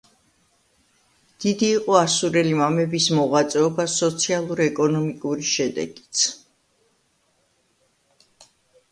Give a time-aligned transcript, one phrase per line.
[1.43, 6.23] დიდი იყო ასურელი მამების მოღვაწეობა სოციალურ-ეკონომიური შედეგიც.